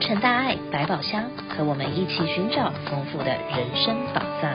[0.00, 4.50] 成大爱百宝箱，和我们一起寻找丰富的人生宝藏。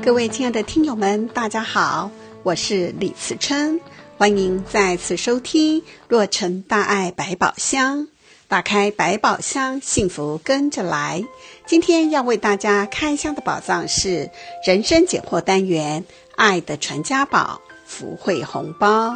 [0.00, 2.12] 各位亲爱的听友们，大家好，
[2.44, 3.80] 我是李慈琛，
[4.16, 8.06] 欢迎再次收听《若成大爱百宝箱》。
[8.50, 11.22] 打开百宝箱，幸福跟着来。
[11.66, 14.28] 今天要为大家开箱的宝藏是
[14.66, 16.04] 人生解惑单元
[16.34, 19.14] “爱的传家宝”——福慧红包。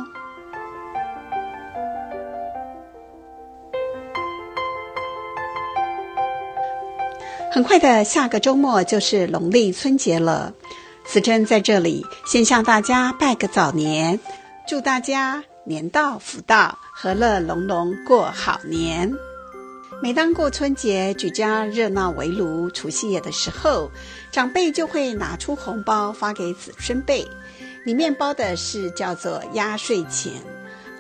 [7.51, 10.55] 很快的，下个周末就是农历春节了。
[11.05, 14.21] 子琛在这里先向大家拜个早年，
[14.69, 16.79] 祝大家年到福到。
[16.95, 19.13] 和乐融融过好年。
[20.01, 23.91] 每当过春节，举家热闹围炉，除夕夜的时候，
[24.31, 27.27] 长辈就会拿出红包发给子孙辈，
[27.85, 30.33] 里面包的是叫做压岁钱，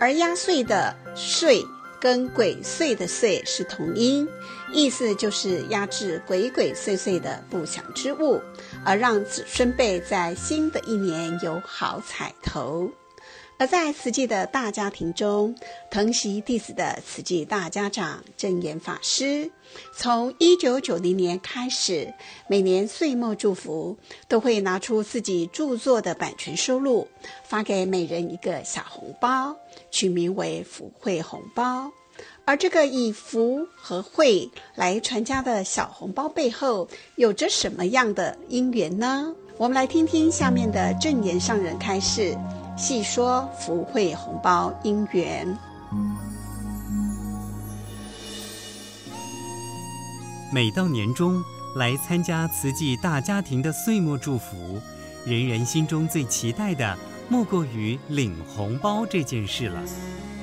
[0.00, 1.64] 而压岁的“岁”
[2.00, 4.28] 跟鬼祟的“祟”是同音，
[4.72, 8.40] 意思就是压制鬼鬼祟祟的不祥之物，
[8.84, 12.90] 而让子孙辈在新的一年有好彩头。
[13.64, 15.54] 而在慈济的大家庭中，
[15.90, 19.50] 疼惜弟子的慈济大家长证严法师，
[19.96, 22.12] 从一九九零年开始，
[22.46, 23.96] 每年岁末祝福
[24.28, 27.08] 都会拿出自己著作的版权收入，
[27.42, 29.56] 发给每人一个小红包，
[29.90, 31.90] 取名为“福慧红包”。
[32.44, 39.34] 而这个以福和慧来传家的小红包背后，有着什么样的因缘呢？
[39.56, 42.36] 我们来听听下面的证严上人开示。
[42.76, 45.46] 细说福慧红包因缘。
[50.52, 51.40] 每到年终
[51.76, 54.80] 来参加慈济大家庭的岁末祝福，
[55.24, 59.80] 人人心中最期待的莫过于领红包这件事了。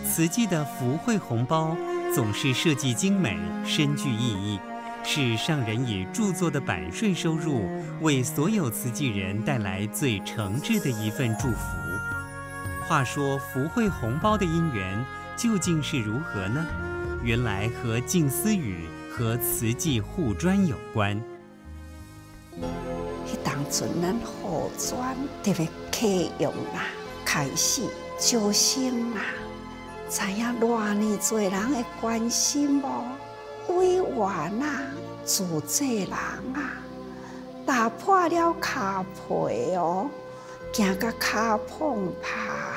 [0.09, 1.75] 慈济的福慧红包
[2.15, 4.59] 总是设计精美，深具意义，
[5.03, 7.61] 是上人以著作的版税收入，
[7.99, 11.57] 为所有慈济人带来最诚挚的一份祝福。
[12.91, 15.01] 话说福慧红包的因缘
[15.37, 16.67] 究竟是如何呢？
[17.23, 21.17] 原来和静思语和慈济护专有关。
[23.45, 26.83] 当阵咱护专特别启用啦，
[27.23, 27.83] 开始
[28.19, 29.21] 招生啦，
[30.09, 32.83] 知影偌呢多人的关心
[33.69, 33.73] 无？
[33.73, 34.81] 委员啊，
[35.25, 36.73] 主责人啊，
[37.65, 40.09] 打破了卡皮哦。
[40.73, 42.70] 行个卡碰怕，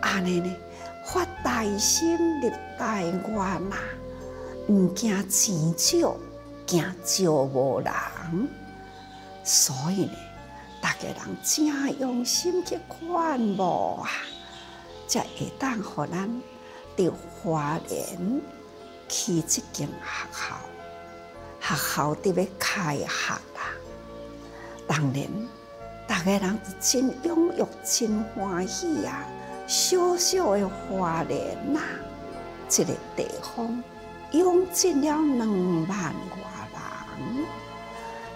[0.00, 0.56] 安尼呢
[1.04, 3.14] 发大心立大愿
[3.62, 3.76] 嘛，
[4.68, 6.16] 唔惊钱少，
[6.66, 7.92] 惊招无人。
[9.44, 10.12] 所以呢，
[10.80, 14.10] 大家人真用心去看无啊，
[15.06, 16.42] 才会当互咱
[16.96, 17.04] 到
[17.42, 18.40] 花莲
[19.08, 20.56] 去这间学校，
[21.60, 23.72] 学校得要开学啦，
[24.86, 25.26] 当然。
[26.06, 29.26] 大家人真踊跃，真欢喜啊！
[29.68, 31.78] 小小的花莲呐，
[32.70, 33.84] 这个地方
[34.32, 36.38] 涌进了两万多
[36.72, 37.46] 人，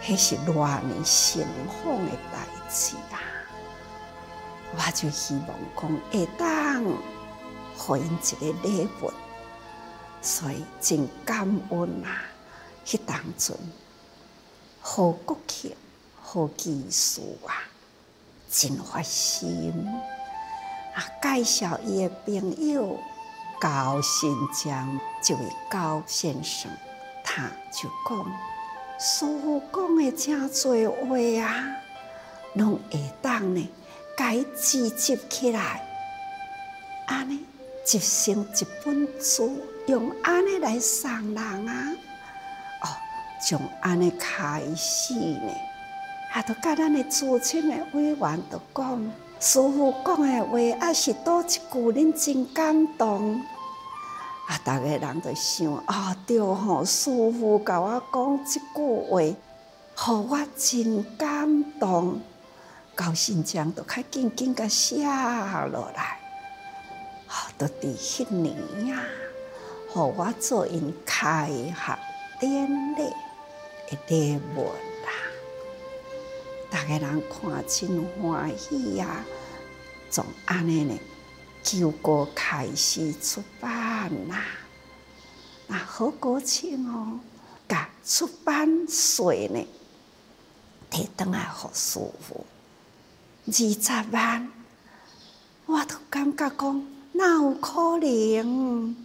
[0.07, 3.17] 那是多年盛况的代志啊！
[4.77, 6.85] 我就希望讲会当
[7.79, 9.11] 回应一个礼物，
[10.21, 12.29] 所以真感恩啊！
[12.85, 13.57] 去当中
[14.83, 15.75] 好国庆。
[16.25, 17.61] 好技术啊，
[18.51, 19.87] 真发心
[20.95, 21.05] 啊！
[21.23, 22.99] 介绍伊的朋友
[23.61, 26.71] 高新江这位高先生，
[27.25, 28.27] 他就讲：
[28.99, 31.77] 师父讲的真侪话啊，
[32.55, 33.69] 拢会当呢，
[34.17, 35.83] 该集集起来，
[37.07, 37.45] 安尼
[37.85, 41.93] 集成一本书，用安尼来送人啊！
[42.83, 42.89] 哦，
[43.49, 45.53] 从安尼开始呢。
[46.35, 46.41] 啊！
[46.43, 49.13] 都甲咱的祖先的委员都讲，
[49.43, 53.43] 师傅讲的话，啊是多一句，恁真感动。
[54.47, 59.37] 啊，逐个人都想，啊，对吼，师傅甲我讲这句话，
[59.97, 62.21] 互我真感动。
[62.95, 66.21] 高新江都较紧紧甲写落来，
[67.27, 68.55] 啊，都伫迄年
[68.87, 69.03] 呀，
[69.93, 71.99] 互我做因开学
[72.39, 73.11] 典礼
[73.91, 74.71] 的礼物。
[76.73, 79.23] 大家人看真欢喜呀！
[80.11, 80.99] 从安尼呢，
[81.63, 84.43] 旧歌开始出版啦，
[85.67, 87.21] 那好高兴哦！
[87.69, 89.69] 甲出版税呢，
[90.89, 92.47] 提转来好舒服，
[93.47, 94.51] 二十万，
[95.67, 98.97] 我都感觉讲，哪有可能？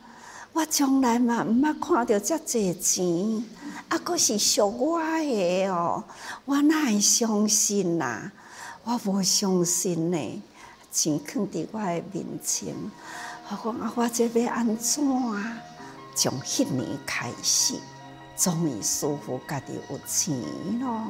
[0.53, 3.43] 我从来嘛毋捌看到遮济钱，
[3.89, 6.03] 啊，阁是属我诶哦，
[6.45, 8.31] 我哪会相信呐、
[8.83, 10.43] 我无相信呢，
[10.91, 12.75] 钱囥伫我诶面前，
[13.49, 15.57] 我讲啊，我这要安怎啊？
[16.15, 17.75] 从迄年开始，
[18.35, 20.35] 终于师父家己有钱
[20.81, 21.03] 咯。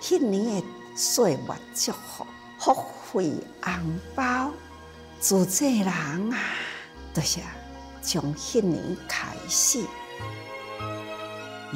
[0.00, 0.64] 迄年诶
[0.94, 1.38] 岁月
[1.74, 2.26] 祝福，
[2.58, 2.74] 福
[3.10, 3.32] 慧
[3.62, 4.52] 红包，
[5.18, 6.38] 自这人啊，
[7.12, 7.42] 多谢。
[8.02, 9.84] 从迄年开始，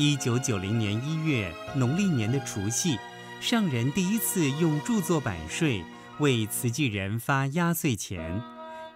[0.02, 2.98] 一九九零年一月农历年的除夕，
[3.38, 5.84] 上人第一次用著作版税
[6.20, 8.42] 为慈济人发压岁钱。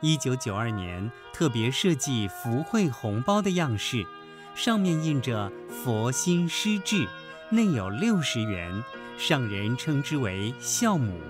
[0.00, 4.06] 一九九二年特别设计福慧红包的样式，
[4.54, 7.06] 上面印着“佛心施至”，
[7.52, 8.82] 内有六十元，
[9.18, 11.20] 上人称之为“孝母”，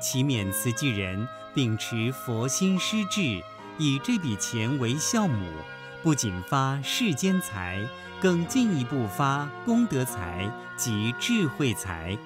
[0.00, 3.42] 祈勉慈济人秉持佛心施至。
[3.76, 5.44] 以这笔钱为孝母，
[6.02, 7.86] 不仅发世间财，
[8.22, 12.16] 更进一步发功德财及智慧财。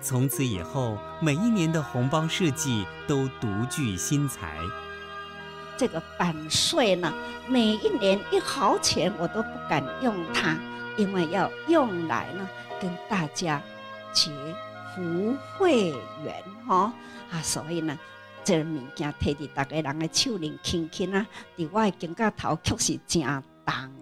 [0.00, 4.58] 从此以后，每一年的红包设计都独具新裁。
[5.76, 7.12] 这个版税呢，
[7.46, 10.56] 每一年一毫钱我都不敢用它，
[10.96, 12.48] 因为要用来呢
[12.80, 13.62] 跟大家
[14.12, 14.32] 结
[14.96, 15.90] 福慧
[16.24, 16.34] 缘
[16.66, 16.92] 哈
[17.30, 17.96] 啊，所以呢。
[18.44, 23.32] 这物件摕伫大家人的手里轻轻啊，伫我的肩胛头确实真重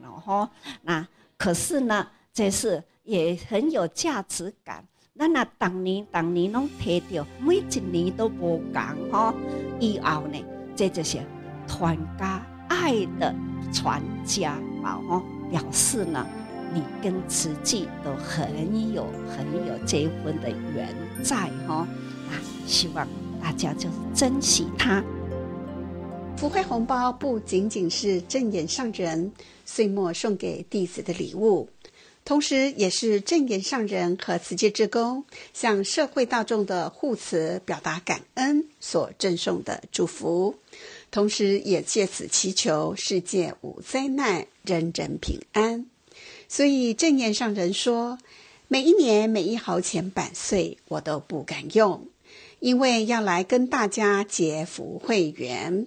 [0.03, 0.49] 了吼。
[0.83, 1.07] 那
[1.37, 4.85] 可是呢，这是也很有价值感。
[5.19, 9.35] 咱啊，当年当年拢摕到，每一年都无共吼。
[9.79, 10.43] 以后呢，
[10.75, 11.19] 这就是
[11.69, 13.35] 团家爱的
[13.73, 16.27] 传家宝吼，表示呢，
[16.73, 21.75] 你跟自己都很有很有这一份的缘在吼。
[21.75, 22.33] 啊，
[22.67, 23.07] 希望。
[23.43, 25.05] 大家就珍惜它。
[26.37, 29.33] 福慧红包不仅仅是证严上人
[29.67, 31.69] 岁末送给弟子的礼物，
[32.25, 40.55] 同时也是证严上人和慈济之工向社会大众的护持、表达感恩所赠送的祝福，
[41.11, 45.85] 同时也借此祈求世界无灾难、人人平安。
[46.49, 48.19] 所以证严上人说
[48.67, 52.07] ：“每一年每一毫钱版税，我都不敢用。”
[52.61, 55.87] 因为要来跟大家结福慧缘，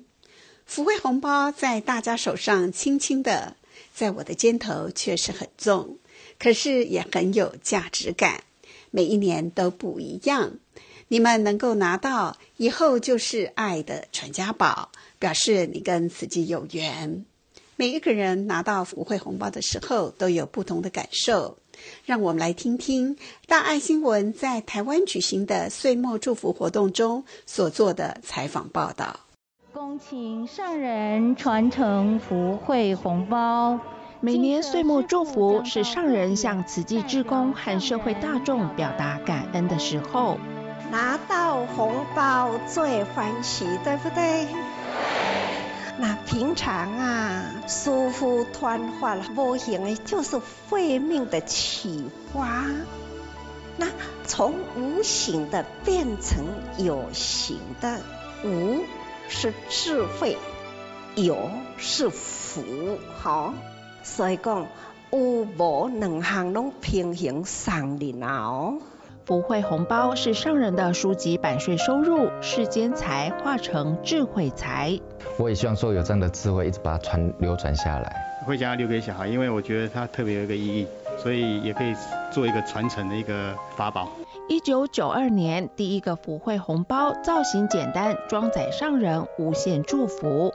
[0.66, 3.56] 福慧红包在大家手上轻轻的，
[3.94, 5.98] 在我的肩头确实很重，
[6.40, 8.44] 可是也很有价值感。
[8.90, 10.54] 每一年都不一样，
[11.08, 17.24] 你们能够拿到，以后就是爱的传家宝，表示你跟慈济有缘。
[17.76, 21.58] 每一个人拿到福慧红包的时候，都有不同的感受。
[22.06, 23.18] 让我们来听听
[23.48, 29.20] 大爱新闻在台湾举行的岁末祝福活动中所做的采访报道。
[29.74, 33.80] 恭请上人传承福慧红包。
[34.20, 40.38] 每年岁末祝福是上人向慈济志工和社会大众表达感恩的时候。
[40.92, 44.46] 拿到红包最欢喜，对不对？
[45.98, 52.66] 那平常啊，师父传法无形的，就是慧命的启发。
[53.78, 53.88] 那
[54.26, 56.46] 从无形的变成
[56.78, 58.00] 有形的，
[58.44, 58.84] 无
[59.30, 60.38] 是智慧，
[61.16, 62.64] 有是福，
[63.20, 63.54] 好。
[64.04, 64.68] 所以讲
[65.12, 68.80] 有无两行拢平行上哩哦。
[69.26, 75.00] 福慧红包是上人的书籍版税收入，世间财化成智慧财。
[75.38, 78.14] 我也希望说有这样的智慧，一直把它传流传下来。
[78.46, 80.88] 会将它留给小孩，因为我觉得它特别有一个意义，
[81.18, 81.96] 所以也可以
[82.32, 84.10] 做一个传承的一个法宝。
[84.50, 90.54] 一九九二年，第一个福慧红包造型简单，装载上人无限祝福。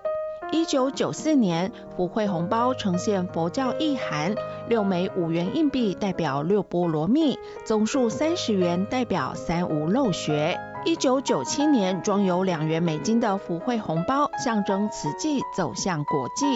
[0.51, 4.35] 一九九四年，福惠红包呈现佛教意涵，
[4.67, 10.59] 六枚五元硬币代表六波罗蜜，总数三十元代表三无漏学。
[10.87, 16.47] 一九九七年，装有两元美金的福惠红包，象征慈济走向国际。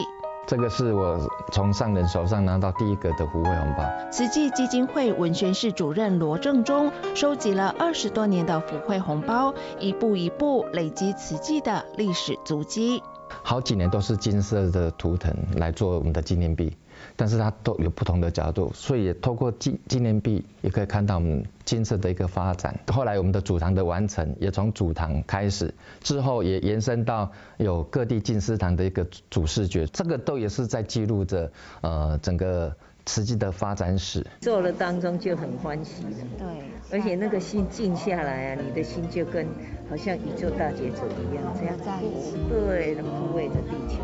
[0.45, 1.21] 这个是我
[1.53, 3.85] 从上人手上拿到第一个的福慧红包。
[4.11, 13.03] 慈济基金会文宣室主任罗正中收集了二十多年的福慧红包，一步一步累积慈济的历史足迹。
[13.43, 16.77] 好几年都是金色的图腾来做我们的纪念币，
[17.17, 22.79] 但是它都有不同的角度，所以也透过纪纪念币也可以看到我们金色的一个发展。
[22.89, 34.27] 后来我们的主堂的完成，也从主堂开始，之后也延伸到有各地进思堂的一个主视觉，这个都也是在记录着呃整个实际的发展史。
[34.41, 39.47] 做了当中就很欢喜了，对，而且那个心静下来啊，你的心就跟
[39.89, 43.99] 好像宇宙大劫走一样，这样在一起，对，护卫着地球。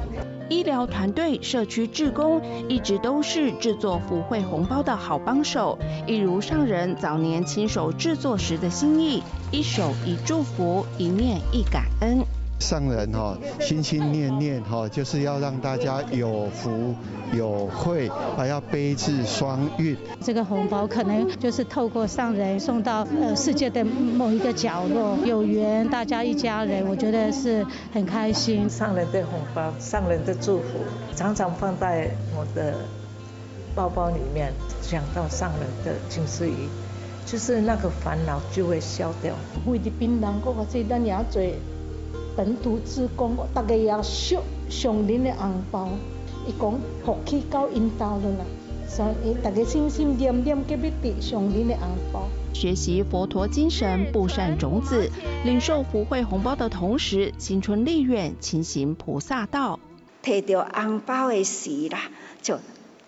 [0.51, 12.25] 医疗团队、社区志工一直都是制作福慧红包的好帮手，一如上人早年亲手制作时的心意，一手一祝福，一念一感恩。
[12.59, 16.95] 上人哈，心心念念哈，就是要让大家有福
[17.33, 19.97] 有慧，还要悲智双运。
[20.21, 28.69] 这个红包可能就是透过上人送到呃世界的某一个角落，有缘大家一家人，我觉得是很开心。
[28.69, 30.81] 上人的红包，上人的祝福，
[31.15, 32.75] 常常放在我的
[33.75, 36.69] 包包里面，想到上人的金丝鱼，
[37.25, 39.33] 就是那个烦恼就会消掉。
[39.65, 41.41] 为的槟榔哥，这咱也做。
[42.39, 45.89] 本土志工，大家要收上恁的红包，
[46.47, 48.45] 伊讲福气到因兜了啦，
[48.87, 52.29] 所以大家心心念念给要得上恁的红包。
[52.55, 55.11] 学习佛陀精神，布善种子，
[55.45, 59.81] 领受福慧红包的同时，心存利愿，勤行菩萨道。
[60.23, 62.03] 摕到红包的时啦，
[62.41, 62.61] 就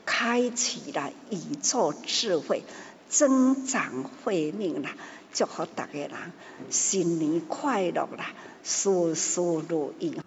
[0.04, 2.64] 开启了宇宙智慧，
[3.08, 4.90] 增长慧命啦，
[5.32, 6.10] 祝福大家人
[6.70, 8.32] 新年快乐啦！
[8.62, 10.20] 事事如意。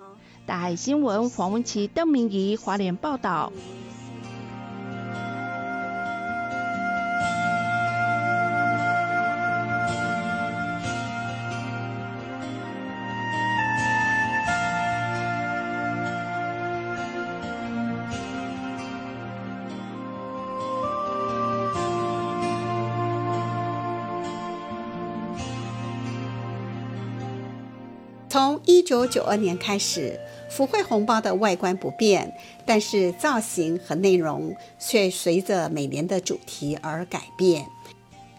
[0.46, 3.52] 大爱新闻黄文琪、邓明仪华联报道。
[28.34, 32.36] 从一九九二年开始，福慧红包的外观不变，
[32.66, 37.68] 但是造型和内容却随着每年的主题而改变。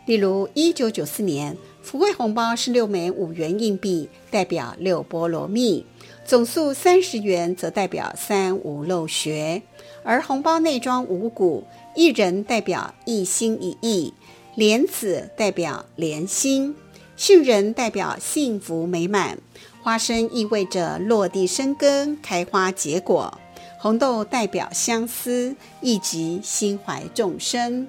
[0.06, 5.84] 例如，一九九四年，福慧红包是六枚五元硬币，代表六波罗蜜；
[6.24, 9.62] 总数三十元则代表三无漏学。
[10.02, 11.62] 而红包内装五谷，
[11.94, 14.12] 一人代表一心一意，
[14.56, 16.74] 莲子代表莲心，
[17.14, 19.38] 杏仁代表幸福美满。
[19.84, 23.30] 花生意味着落地生根、开花结果；
[23.78, 27.86] 红豆代表相思，意及心怀众生。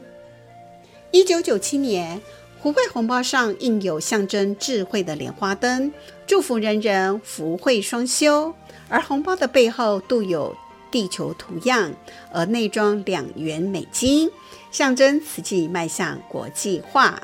[1.12, 2.20] 一九九七年，
[2.62, 5.94] 福慧红包上印有象征智慧的莲花灯，
[6.28, 8.54] 祝福人人福慧双修。
[8.90, 10.54] 而红包的背后镀有
[10.92, 11.94] 地球图样，
[12.34, 14.30] 而内装两元美金，
[14.70, 17.22] 象征慈济迈向国际化。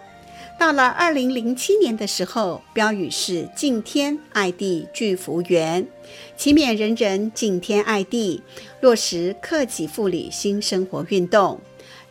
[0.62, 5.88] 到了二零零七年的时候，标语是“敬天爱地聚福缘”，
[6.38, 8.44] 祈勉人人敬天爱地，
[8.80, 11.60] 落实克己复礼新生活运动，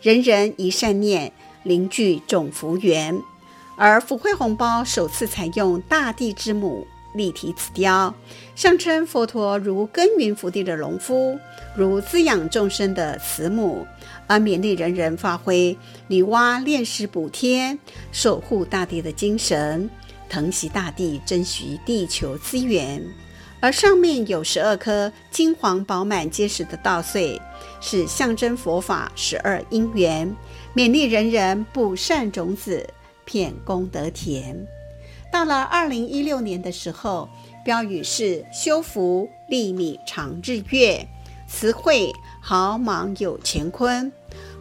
[0.01, 1.31] 人人一善念，
[1.63, 3.17] 凝聚种福缘。
[3.77, 8.13] 而福惠红包首次采用大地之母立体瓷雕，
[8.55, 11.39] 象征佛陀如耕耘福地的农夫，
[11.75, 13.85] 如滋养众生的慈母。
[14.27, 15.77] 而勉励人人发挥
[16.07, 17.77] 女娲炼石补天、
[18.11, 19.89] 守护大地的精神，
[20.29, 23.03] 疼惜大地，珍惜地球资源。
[23.59, 27.39] 而上面有十二颗金黄饱满结实的稻穗，
[27.79, 30.35] 是象征佛法十二因缘，
[30.73, 32.87] 勉励人人布善种子，
[33.23, 34.65] 骗功德田。
[35.31, 37.29] 到了二零一六年的时候，
[37.63, 41.07] 标语是修福利米长日月，
[41.47, 42.11] 词汇
[42.41, 44.11] 豪莽有乾坤。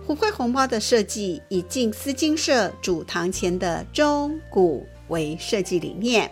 [0.07, 6.31] 虎慧红包的设计以静思金社主堂前的钟鼓为设计理念，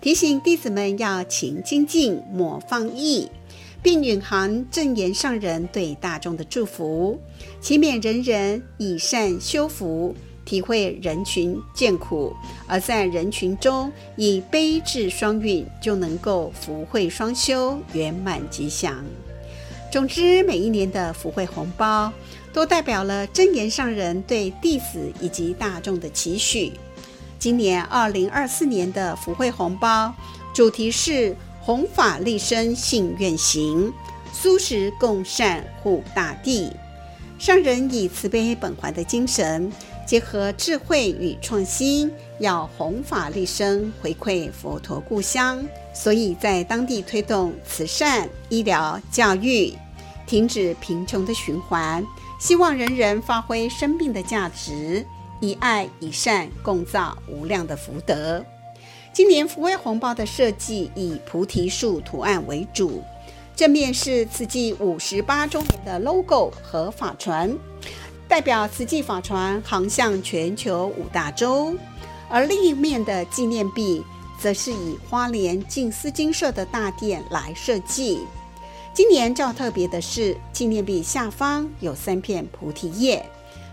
[0.00, 3.30] 提醒弟子们要勤精进，莫放逸，
[3.82, 7.18] 并蕴含正言上人对大众的祝福，
[7.60, 10.14] 祈勉人人以善修福，
[10.48, 12.34] 体会人群艰苦，
[12.66, 19.04] 而在人群中以悲智双运，就能够福慧双修，圆满吉祥。
[19.92, 22.10] 总之，每一年的福慧红包。
[22.50, 26.72] 都代表了真言上人对弟子以及大众的期许。
[27.38, 30.12] 今年二零二四年的福慧红包
[30.52, 33.92] 主题是“弘法立身信愿行，
[34.32, 36.72] 苏食共善护大地”。
[37.38, 39.70] 上人以慈悲本怀的精神，
[40.08, 45.62] 结合智慧与创新，要弘法利生，回馈佛陀故乡，
[45.92, 49.74] 所以在当地推动慈善、医疗、教育，
[50.26, 52.02] 停止贫穷的循环。
[52.40, 55.04] 希望人人发挥生命的价值，
[55.42, 58.42] 以爱以善共造无量的福德。
[59.12, 63.02] 今年福慧红包的设计以菩提树图案为主，
[63.54, 67.54] 正面是慈济五十八周年的 logo 和法船，
[68.28, 71.74] 代表慈济法船航向全球五大洲，
[72.28, 74.04] 而另一面的纪念币
[74.38, 78.20] 则是以花莲静思金舍的大殿来设计。
[78.92, 83.24] 今年较特别的是，纪念币下方有三片菩提叶，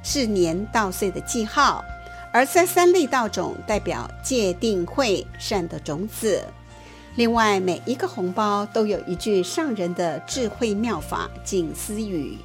[0.02, 1.84] 是年稻岁的记号，
[2.32, 6.42] 而三三粒稻种代表戒定慧善的种子。
[7.16, 12.38] 另外，每一个红包都有一句上人的智慧妙法静思语。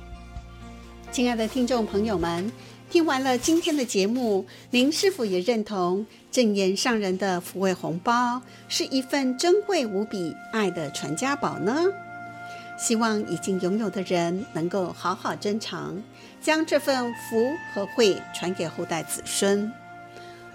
[1.12, 2.52] 亲爱的听众朋友们，
[2.88, 11.85] 听完了今天的节目，您是否也认同正言上人的福慧红包是一份珍贵无比爱的传家宝呢？
[12.79, 16.00] 希望已经拥有的人能够好好珍藏，
[16.40, 19.71] 将这份福和慧传给后代子孙。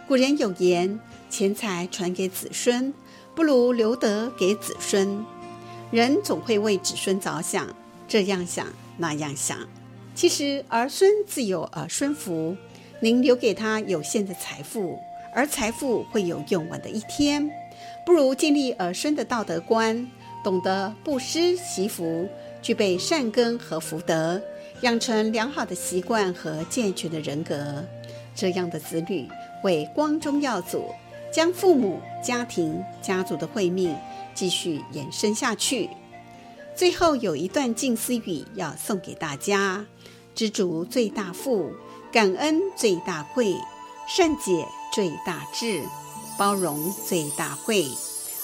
[0.07, 0.97] 古人有言
[1.29, 2.93] ：“钱财传给子孙，
[3.35, 5.25] 不如留德给子孙。”
[5.91, 7.67] 人总会为子孙着想，
[8.07, 8.65] 这样想，
[8.97, 9.59] 那样想。
[10.15, 12.55] 其实儿孙自有儿孙福，
[13.01, 14.98] 您留给他有限的财富，
[15.34, 17.51] 而财富会有用完的一天，
[18.05, 20.10] 不如建立儿孙的道德观，
[20.41, 22.29] 懂得布施祈福，
[22.62, 24.41] 具备善根和福德，
[24.81, 27.84] 养成良好的习惯和健全的人格，
[28.34, 29.27] 这样的子女
[29.62, 30.86] 会光宗耀祖，
[31.29, 33.93] 将父母、家庭、家族的慧命
[34.34, 35.89] 继续延伸下去。
[36.74, 39.86] 最后有一段静思语要送给大家。
[40.35, 41.71] 知足最大富，
[42.11, 43.55] 感恩最大贵，
[44.05, 45.81] 善解最大智，
[46.37, 47.87] 包容最大慧。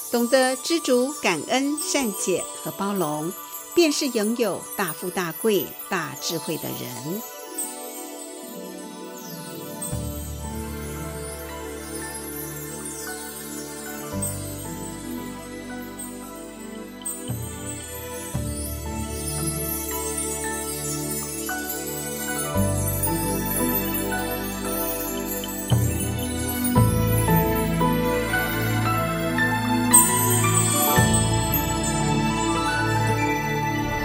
[0.09, 3.31] 懂得知足、感恩、善解和包容，
[3.75, 7.21] 便是拥有大富大贵、大智慧的人。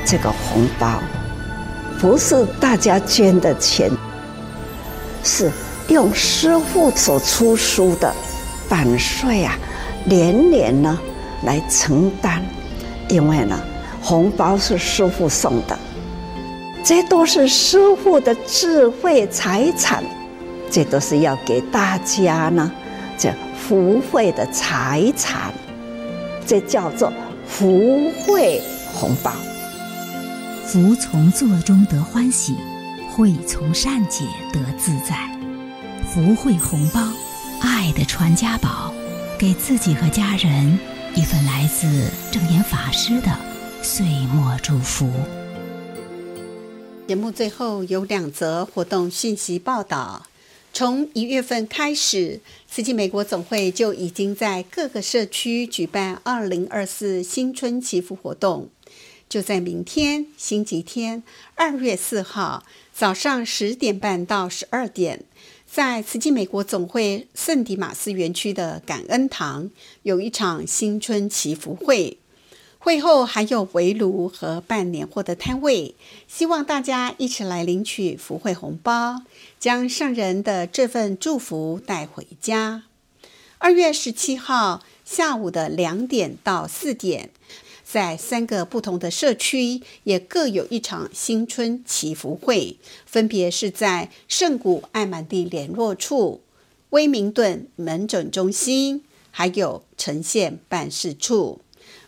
[0.07, 1.03] 这个红包
[2.01, 3.91] 不是大家捐的钱，
[5.25, 5.51] 是
[5.89, 8.15] 用师傅所出书的
[8.69, 9.59] 版税啊，
[10.05, 10.97] 年年呢
[11.43, 12.41] 来承担。
[13.09, 13.59] 因为呢，
[14.01, 15.77] 红包是师傅送的，
[16.85, 20.05] 这都是师傅的智慧财产，
[20.71, 22.71] 这都是要给大家呢
[23.19, 25.53] 这福慧的财产，
[26.47, 27.13] 这叫做
[27.49, 28.61] 福慧
[28.93, 29.33] 红包。
[30.69, 32.57] 福从作中得欢喜，
[33.13, 35.17] 慧从善解得自在。
[36.13, 37.01] 福慧红包，
[37.61, 38.93] 爱的传家宝，
[39.39, 40.77] 给自己和家人
[41.15, 43.29] 一份来自证严法师的
[43.81, 45.09] 岁末祝福。
[47.07, 50.27] 节目最后有两则活动信息报道：
[50.73, 58.69] 从一月份开始，慈济美国总会就已经在各个社区举办二零二四新春祈福活动。
[59.29, 61.23] 就在明天，星期天，
[61.57, 65.25] 二月四号早上十点半到十二点，
[65.67, 69.69] 在慈济美国总会圣迪马斯园区的感恩堂，
[70.05, 72.19] 有一场新春祈福会。
[72.79, 75.97] 会后还有围炉和办年货的摊位，
[76.29, 79.23] 希望大家一起来领取福慧红包，
[79.59, 82.85] 将上人的这份祝福带回家。
[83.59, 87.31] 二月十七号下午的两点到四点。
[87.89, 96.41] 在三个不同的社区，也各有一场新春祈福会，分别是在圣谷爱满地联络处、
[96.91, 101.61] 威明顿门诊中心，还有城县办事处。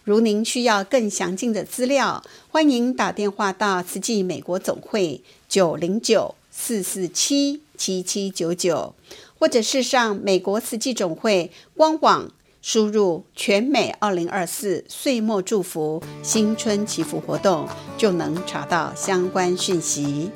[0.03, 8.95] 如您需要更详尽的资料，欢迎打电话到慈济美国总会九零九四四七七七九九，
[9.39, 12.33] 或者是上美国慈济总会官网。
[12.61, 20.31] 输入“全美二零二四岁末祝福新春祈福活动”，就能查到相关讯息。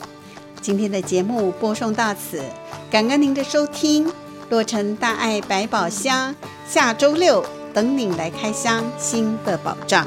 [0.61, 2.41] 今天的节目播送到此，
[2.91, 4.11] 感恩您的收听。
[4.51, 6.35] 洛城大爱百宝箱，
[6.69, 10.07] 下周六等您来开箱新的宝藏。